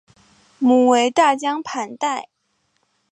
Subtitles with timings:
[0.57, 2.29] 母为大江磐代。